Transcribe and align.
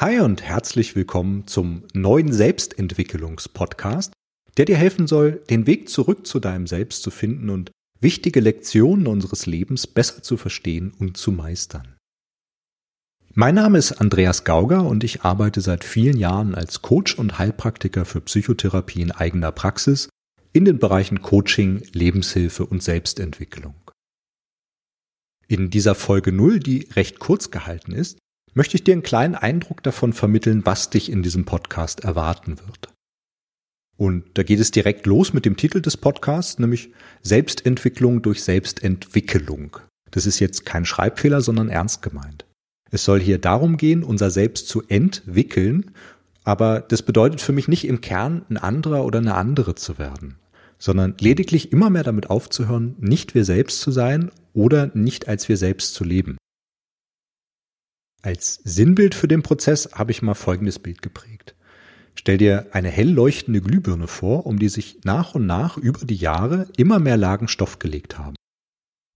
Hi 0.00 0.18
und 0.20 0.42
herzlich 0.42 0.96
willkommen 0.96 1.46
zum 1.46 1.82
neuen 1.92 2.32
Selbstentwicklungspodcast, 2.32 4.14
der 4.56 4.64
dir 4.64 4.78
helfen 4.78 5.06
soll, 5.06 5.42
den 5.50 5.66
Weg 5.66 5.90
zurück 5.90 6.26
zu 6.26 6.40
deinem 6.40 6.66
Selbst 6.66 7.02
zu 7.02 7.10
finden 7.10 7.50
und 7.50 7.70
wichtige 8.00 8.40
Lektionen 8.40 9.06
unseres 9.06 9.44
Lebens 9.44 9.86
besser 9.86 10.22
zu 10.22 10.38
verstehen 10.38 10.94
und 10.98 11.18
zu 11.18 11.32
meistern. 11.32 11.98
Mein 13.34 13.56
Name 13.56 13.76
ist 13.76 13.92
Andreas 13.92 14.44
Gauger 14.44 14.86
und 14.86 15.04
ich 15.04 15.20
arbeite 15.20 15.60
seit 15.60 15.84
vielen 15.84 16.16
Jahren 16.16 16.54
als 16.54 16.80
Coach 16.80 17.18
und 17.18 17.38
Heilpraktiker 17.38 18.06
für 18.06 18.22
Psychotherapie 18.22 19.02
in 19.02 19.12
eigener 19.12 19.52
Praxis 19.52 20.08
in 20.54 20.64
den 20.64 20.78
Bereichen 20.78 21.20
Coaching, 21.20 21.82
Lebenshilfe 21.92 22.64
und 22.64 22.82
Selbstentwicklung. 22.82 23.74
In 25.46 25.68
dieser 25.68 25.94
Folge 25.94 26.32
0, 26.32 26.58
die 26.58 26.88
recht 26.96 27.18
kurz 27.18 27.50
gehalten 27.50 27.92
ist, 27.92 28.16
möchte 28.54 28.76
ich 28.76 28.84
dir 28.84 28.92
einen 28.92 29.02
kleinen 29.02 29.34
Eindruck 29.34 29.82
davon 29.82 30.12
vermitteln, 30.12 30.64
was 30.64 30.90
dich 30.90 31.10
in 31.10 31.22
diesem 31.22 31.44
Podcast 31.44 32.00
erwarten 32.00 32.58
wird. 32.58 32.88
Und 33.96 34.24
da 34.34 34.42
geht 34.42 34.60
es 34.60 34.70
direkt 34.70 35.06
los 35.06 35.32
mit 35.34 35.44
dem 35.44 35.56
Titel 35.56 35.82
des 35.82 35.96
Podcasts, 35.96 36.58
nämlich 36.58 36.90
Selbstentwicklung 37.22 38.22
durch 38.22 38.42
Selbstentwicklung. 38.42 39.76
Das 40.10 40.26
ist 40.26 40.40
jetzt 40.40 40.64
kein 40.64 40.86
Schreibfehler, 40.86 41.42
sondern 41.42 41.68
ernst 41.68 42.00
gemeint. 42.00 42.46
Es 42.90 43.04
soll 43.04 43.20
hier 43.20 43.38
darum 43.38 43.76
gehen, 43.76 44.02
unser 44.02 44.30
Selbst 44.30 44.68
zu 44.68 44.82
entwickeln, 44.88 45.92
aber 46.44 46.80
das 46.80 47.02
bedeutet 47.02 47.40
für 47.40 47.52
mich 47.52 47.68
nicht 47.68 47.86
im 47.86 48.00
Kern 48.00 48.44
ein 48.48 48.56
anderer 48.56 49.04
oder 49.04 49.18
eine 49.18 49.34
andere 49.34 49.74
zu 49.74 49.98
werden, 49.98 50.36
sondern 50.78 51.14
lediglich 51.20 51.70
immer 51.70 51.90
mehr 51.90 52.02
damit 52.02 52.30
aufzuhören, 52.30 52.96
nicht 52.98 53.34
wir 53.34 53.44
selbst 53.44 53.80
zu 53.80 53.90
sein 53.92 54.30
oder 54.54 54.90
nicht 54.94 55.28
als 55.28 55.48
wir 55.48 55.56
selbst 55.56 55.94
zu 55.94 56.04
leben. 56.04 56.38
Als 58.22 58.60
Sinnbild 58.64 59.14
für 59.14 59.28
den 59.28 59.42
Prozess 59.42 59.90
habe 59.94 60.10
ich 60.10 60.20
mal 60.20 60.34
folgendes 60.34 60.78
Bild 60.78 61.00
geprägt. 61.00 61.54
Stell 62.14 62.36
dir 62.36 62.66
eine 62.72 62.90
hell 62.90 63.08
leuchtende 63.08 63.62
Glühbirne 63.62 64.06
vor, 64.06 64.44
um 64.44 64.58
die 64.58 64.68
sich 64.68 65.00
nach 65.04 65.34
und 65.34 65.46
nach 65.46 65.78
über 65.78 66.04
die 66.04 66.16
Jahre 66.16 66.68
immer 66.76 66.98
mehr 66.98 67.16
Lagen 67.16 67.48
Stoff 67.48 67.78
gelegt 67.78 68.18
haben. 68.18 68.34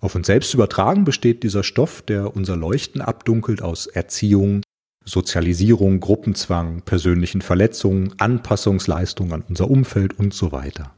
Auf 0.00 0.14
uns 0.14 0.26
selbst 0.26 0.54
übertragen 0.54 1.04
besteht 1.04 1.42
dieser 1.42 1.62
Stoff, 1.62 2.02
der 2.02 2.34
unser 2.34 2.56
Leuchten 2.56 3.02
abdunkelt, 3.02 3.60
aus 3.60 3.86
Erziehung, 3.86 4.62
Sozialisierung, 5.04 6.00
Gruppenzwang, 6.00 6.80
persönlichen 6.82 7.42
Verletzungen, 7.42 8.14
Anpassungsleistungen 8.18 9.34
an 9.34 9.44
unser 9.48 9.70
Umfeld 9.70 10.18
und 10.18 10.32
so 10.32 10.50
weiter. 10.50 10.94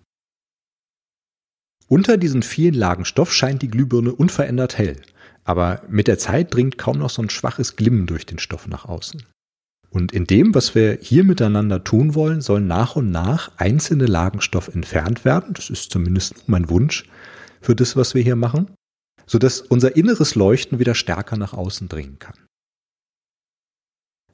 Unter 1.88 2.16
diesen 2.16 2.42
vielen 2.42 2.74
Lagen 2.74 3.04
Stoff 3.04 3.32
scheint 3.32 3.62
die 3.62 3.68
Glühbirne 3.68 4.12
unverändert 4.12 4.78
hell, 4.78 5.00
aber 5.46 5.82
mit 5.88 6.08
der 6.08 6.18
Zeit 6.18 6.52
dringt 6.52 6.76
kaum 6.76 6.98
noch 6.98 7.08
so 7.08 7.22
ein 7.22 7.30
schwaches 7.30 7.76
Glimmen 7.76 8.06
durch 8.06 8.26
den 8.26 8.40
Stoff 8.40 8.66
nach 8.66 8.84
außen. 8.84 9.22
Und 9.90 10.12
in 10.12 10.26
dem, 10.26 10.54
was 10.54 10.74
wir 10.74 10.98
hier 11.00 11.22
miteinander 11.22 11.84
tun 11.84 12.14
wollen, 12.14 12.40
sollen 12.40 12.66
nach 12.66 12.96
und 12.96 13.10
nach 13.12 13.52
einzelne 13.56 14.06
Lagenstoff 14.06 14.68
entfernt 14.68 15.24
werden. 15.24 15.54
Das 15.54 15.70
ist 15.70 15.92
zumindest 15.92 16.48
mein 16.48 16.68
Wunsch 16.68 17.04
für 17.60 17.76
das, 17.76 17.96
was 17.96 18.14
wir 18.14 18.22
hier 18.22 18.36
machen, 18.36 18.72
sodass 19.24 19.60
unser 19.60 19.96
inneres 19.96 20.34
Leuchten 20.34 20.80
wieder 20.80 20.96
stärker 20.96 21.36
nach 21.36 21.52
außen 21.52 21.88
dringen 21.88 22.18
kann. 22.18 22.34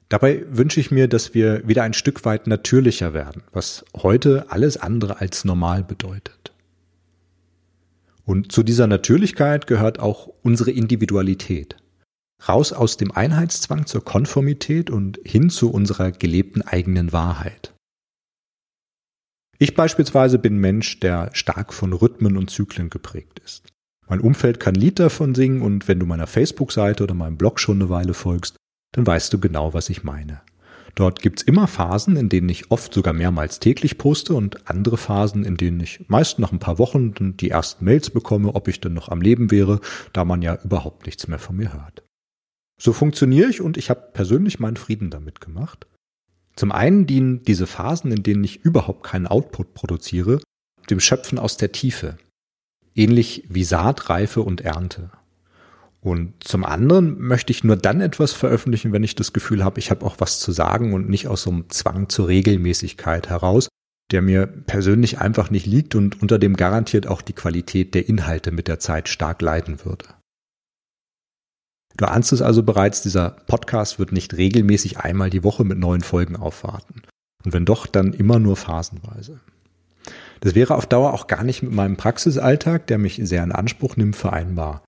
Dabei 0.09 0.45
wünsche 0.49 0.79
ich 0.79 0.91
mir, 0.91 1.07
dass 1.07 1.33
wir 1.33 1.67
wieder 1.67 1.83
ein 1.83 1.93
Stück 1.93 2.25
weit 2.25 2.47
natürlicher 2.47 3.13
werden, 3.13 3.43
was 3.51 3.85
heute 3.95 4.47
alles 4.49 4.77
andere 4.77 5.19
als 5.19 5.45
normal 5.45 5.83
bedeutet. 5.83 6.52
Und 8.25 8.51
zu 8.51 8.63
dieser 8.63 8.87
Natürlichkeit 8.87 9.67
gehört 9.67 9.99
auch 9.99 10.27
unsere 10.41 10.71
Individualität. 10.71 11.77
Raus 12.47 12.73
aus 12.73 12.97
dem 12.97 13.11
Einheitszwang 13.11 13.85
zur 13.85 14.03
Konformität 14.03 14.89
und 14.89 15.19
hin 15.23 15.49
zu 15.49 15.71
unserer 15.71 16.11
gelebten 16.11 16.61
eigenen 16.61 17.13
Wahrheit. 17.13 17.73
Ich 19.59 19.75
beispielsweise 19.75 20.39
bin 20.39 20.57
Mensch, 20.57 20.99
der 20.99 21.29
stark 21.33 21.73
von 21.73 21.93
Rhythmen 21.93 22.35
und 22.37 22.49
Zyklen 22.49 22.89
geprägt 22.89 23.39
ist. 23.45 23.67
Mein 24.07 24.19
Umfeld 24.19 24.59
kann 24.59 24.75
Lied 24.75 24.99
davon 24.99 25.35
singen 25.35 25.61
und 25.61 25.87
wenn 25.87 25.99
du 25.99 26.05
meiner 26.05 26.27
Facebook-Seite 26.27 27.03
oder 27.03 27.13
meinem 27.13 27.37
Blog 27.37 27.59
schon 27.59 27.77
eine 27.77 27.89
Weile 27.89 28.13
folgst, 28.13 28.57
dann 28.91 29.07
weißt 29.07 29.31
du 29.33 29.39
genau, 29.39 29.73
was 29.73 29.89
ich 29.89 30.03
meine. 30.03 30.41
Dort 30.95 31.21
gibt's 31.21 31.41
immer 31.41 31.67
Phasen, 31.67 32.15
in 32.17 32.29
denen 32.29 32.49
ich 32.49 32.69
oft 32.69 32.93
sogar 32.93 33.13
mehrmals 33.13 33.59
täglich 33.59 33.97
poste 33.97 34.35
und 34.35 34.69
andere 34.69 34.97
Phasen, 34.97 35.43
in 35.43 35.57
denen 35.57 35.79
ich 35.79 36.05
meist 36.07 36.37
nach 36.37 36.51
ein 36.51 36.59
paar 36.59 36.77
Wochen 36.77 37.35
die 37.37 37.49
ersten 37.49 37.85
Mails 37.85 38.11
bekomme, 38.11 38.53
ob 38.53 38.67
ich 38.67 38.79
denn 38.79 38.93
noch 38.93 39.09
am 39.09 39.21
Leben 39.21 39.49
wäre, 39.49 39.81
da 40.13 40.23
man 40.23 40.43
ja 40.43 40.59
überhaupt 40.63 41.07
nichts 41.07 41.27
mehr 41.27 41.39
von 41.39 41.55
mir 41.55 41.73
hört. 41.73 42.03
So 42.79 42.93
funktioniere 42.93 43.49
ich 43.49 43.61
und 43.61 43.77
ich 43.77 43.89
habe 43.89 44.09
persönlich 44.13 44.59
meinen 44.59 44.77
Frieden 44.77 45.09
damit 45.09 45.41
gemacht. 45.41 45.87
Zum 46.55 46.71
einen 46.71 47.07
dienen 47.07 47.41
diese 47.43 47.65
Phasen, 47.65 48.11
in 48.11 48.21
denen 48.21 48.43
ich 48.43 48.63
überhaupt 48.63 49.03
keinen 49.03 49.25
Output 49.25 49.73
produziere, 49.73 50.41
dem 50.89 50.99
Schöpfen 50.99 51.39
aus 51.39 51.57
der 51.57 51.71
Tiefe. 51.71 52.17
Ähnlich 52.93 53.45
wie 53.49 53.63
Saatreife 53.63 54.41
und 54.41 54.61
Ernte. 54.61 55.09
Und 56.03 56.43
zum 56.43 56.65
anderen 56.65 57.17
möchte 57.19 57.51
ich 57.51 57.63
nur 57.63 57.77
dann 57.77 58.01
etwas 58.01 58.33
veröffentlichen, 58.33 58.91
wenn 58.91 59.03
ich 59.03 59.15
das 59.15 59.31
Gefühl 59.31 59.63
habe, 59.63 59.79
ich 59.79 59.89
habe 59.89 60.05
auch 60.05 60.17
was 60.19 60.39
zu 60.41 60.51
sagen 60.51 60.93
und 60.93 61.09
nicht 61.09 61.27
aus 61.27 61.43
so 61.43 61.49
einem 61.49 61.69
Zwang 61.69 62.09
zur 62.09 62.27
Regelmäßigkeit 62.27 63.29
heraus, 63.29 63.69
der 64.11 64.21
mir 64.21 64.45
persönlich 64.45 65.19
einfach 65.19 65.49
nicht 65.49 65.65
liegt 65.65 65.95
und 65.95 66.21
unter 66.21 66.39
dem 66.39 66.57
garantiert 66.57 67.07
auch 67.07 67.21
die 67.21 67.33
Qualität 67.33 67.95
der 67.95 68.09
Inhalte 68.09 68.51
mit 68.51 68.67
der 68.67 68.79
Zeit 68.79 69.07
stark 69.07 69.41
leiden 69.41 69.85
würde. 69.85 70.05
Du 71.95 72.05
ahnst 72.05 72.33
es 72.33 72.41
also 72.41 72.63
bereits, 72.63 73.01
dieser 73.01 73.29
Podcast 73.29 73.97
wird 73.97 74.11
nicht 74.11 74.35
regelmäßig 74.35 74.97
einmal 74.97 75.29
die 75.29 75.43
Woche 75.43 75.63
mit 75.63 75.77
neuen 75.77 76.01
Folgen 76.01 76.35
aufwarten. 76.35 77.03
Und 77.45 77.53
wenn 77.53 77.65
doch, 77.65 77.87
dann 77.87 78.11
immer 78.11 78.39
nur 78.39 78.57
phasenweise. 78.57 79.39
Das 80.41 80.53
wäre 80.53 80.75
auf 80.75 80.85
Dauer 80.85 81.13
auch 81.13 81.27
gar 81.27 81.45
nicht 81.45 81.63
mit 81.63 81.71
meinem 81.71 81.95
Praxisalltag, 81.95 82.87
der 82.87 82.97
mich 82.97 83.21
sehr 83.23 83.43
in 83.43 83.53
Anspruch 83.53 83.95
nimmt, 83.95 84.17
vereinbar. 84.17 84.83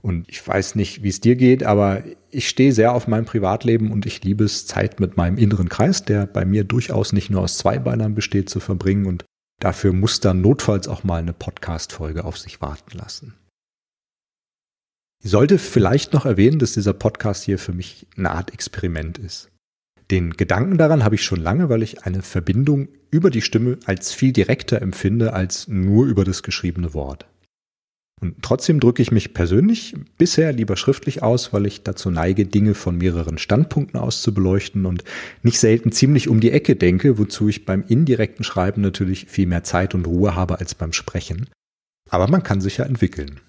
Und 0.00 0.28
ich 0.28 0.46
weiß 0.46 0.74
nicht, 0.74 1.02
wie 1.02 1.08
es 1.08 1.20
dir 1.20 1.36
geht, 1.36 1.64
aber 1.64 2.04
ich 2.30 2.48
stehe 2.48 2.72
sehr 2.72 2.92
auf 2.92 3.08
mein 3.08 3.24
Privatleben 3.24 3.90
und 3.90 4.06
ich 4.06 4.22
liebe 4.22 4.44
es, 4.44 4.66
Zeit 4.66 5.00
mit 5.00 5.16
meinem 5.16 5.38
inneren 5.38 5.68
Kreis, 5.68 6.04
der 6.04 6.26
bei 6.26 6.44
mir 6.44 6.64
durchaus 6.64 7.12
nicht 7.12 7.30
nur 7.30 7.42
aus 7.42 7.58
zwei 7.58 7.78
Beinern 7.78 8.14
besteht, 8.14 8.48
zu 8.48 8.60
verbringen. 8.60 9.06
Und 9.06 9.24
dafür 9.60 9.92
muss 9.92 10.20
dann 10.20 10.40
notfalls 10.40 10.86
auch 10.86 11.04
mal 11.04 11.16
eine 11.16 11.32
Podcast-Folge 11.32 12.24
auf 12.24 12.38
sich 12.38 12.60
warten 12.60 12.96
lassen. 12.96 13.34
Ich 15.22 15.30
sollte 15.30 15.58
vielleicht 15.58 16.12
noch 16.12 16.26
erwähnen, 16.26 16.60
dass 16.60 16.74
dieser 16.74 16.92
Podcast 16.92 17.44
hier 17.44 17.58
für 17.58 17.72
mich 17.72 18.06
eine 18.16 18.30
Art 18.30 18.52
Experiment 18.52 19.18
ist. 19.18 19.50
Den 20.12 20.30
Gedanken 20.30 20.78
daran 20.78 21.04
habe 21.04 21.16
ich 21.16 21.24
schon 21.24 21.40
lange, 21.40 21.68
weil 21.68 21.82
ich 21.82 22.04
eine 22.04 22.22
Verbindung 22.22 22.88
über 23.10 23.30
die 23.30 23.42
Stimme 23.42 23.78
als 23.84 24.12
viel 24.12 24.32
direkter 24.32 24.80
empfinde 24.80 25.32
als 25.32 25.68
nur 25.68 26.06
über 26.06 26.24
das 26.24 26.42
geschriebene 26.42 26.94
Wort. 26.94 27.26
Und 28.20 28.36
trotzdem 28.42 28.80
drücke 28.80 29.00
ich 29.00 29.12
mich 29.12 29.32
persönlich 29.32 29.94
bisher 30.16 30.52
lieber 30.52 30.76
schriftlich 30.76 31.22
aus, 31.22 31.52
weil 31.52 31.66
ich 31.66 31.82
dazu 31.82 32.10
neige, 32.10 32.46
Dinge 32.46 32.74
von 32.74 32.98
mehreren 32.98 33.38
Standpunkten 33.38 33.98
aus 33.98 34.22
zu 34.22 34.34
beleuchten 34.34 34.86
und 34.86 35.04
nicht 35.42 35.60
selten 35.60 35.92
ziemlich 35.92 36.28
um 36.28 36.40
die 36.40 36.50
Ecke 36.50 36.74
denke, 36.74 37.18
wozu 37.18 37.48
ich 37.48 37.64
beim 37.64 37.84
indirekten 37.86 38.44
Schreiben 38.44 38.82
natürlich 38.82 39.26
viel 39.26 39.46
mehr 39.46 39.62
Zeit 39.62 39.94
und 39.94 40.06
Ruhe 40.06 40.34
habe 40.34 40.58
als 40.58 40.74
beim 40.74 40.92
Sprechen. 40.92 41.48
Aber 42.10 42.28
man 42.28 42.42
kann 42.42 42.60
sich 42.60 42.78
ja 42.78 42.86
entwickeln. 42.86 43.40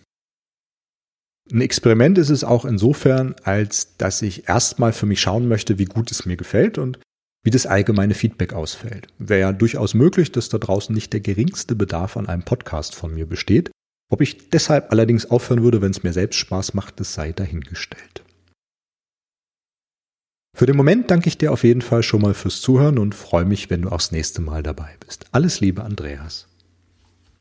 Ein 1.51 1.61
Experiment 1.61 2.19
ist 2.19 2.29
es 2.29 2.43
auch 2.43 2.63
insofern, 2.63 3.33
als 3.43 3.97
dass 3.97 4.21
ich 4.21 4.47
erstmal 4.47 4.93
für 4.93 5.07
mich 5.07 5.19
schauen 5.19 5.47
möchte, 5.47 5.79
wie 5.79 5.85
gut 5.85 6.11
es 6.11 6.27
mir 6.27 6.37
gefällt 6.37 6.77
und 6.77 6.99
wie 7.43 7.49
das 7.49 7.65
allgemeine 7.65 8.13
Feedback 8.13 8.53
ausfällt. 8.53 9.07
Wäre 9.17 9.39
ja 9.39 9.53
durchaus 9.53 9.95
möglich, 9.95 10.31
dass 10.31 10.49
da 10.49 10.59
draußen 10.59 10.93
nicht 10.93 11.11
der 11.13 11.21
geringste 11.21 11.75
Bedarf 11.75 12.17
an 12.17 12.27
einem 12.27 12.43
Podcast 12.43 12.93
von 12.93 13.15
mir 13.15 13.25
besteht. 13.25 13.71
Ob 14.11 14.21
ich 14.21 14.49
deshalb 14.49 14.91
allerdings 14.91 15.29
aufhören 15.29 15.63
würde, 15.63 15.81
wenn 15.81 15.91
es 15.91 16.03
mir 16.03 16.13
selbst 16.13 16.37
Spaß 16.37 16.73
macht, 16.73 16.99
das 16.99 17.13
sei 17.13 17.31
dahingestellt. 17.31 18.23
Für 20.57 20.65
den 20.65 20.75
Moment 20.75 21.09
danke 21.11 21.29
ich 21.29 21.37
dir 21.37 21.53
auf 21.53 21.63
jeden 21.63 21.81
Fall 21.81 22.03
schon 22.03 22.21
mal 22.21 22.33
fürs 22.33 22.59
Zuhören 22.59 22.97
und 22.97 23.15
freue 23.15 23.45
mich, 23.45 23.69
wenn 23.69 23.83
du 23.83 23.89
auch 23.89 23.97
das 23.97 24.11
nächste 24.11 24.41
Mal 24.41 24.63
dabei 24.63 24.95
bist. 24.99 25.27
Alles 25.31 25.61
Liebe, 25.61 25.83
Andreas. 25.83 26.47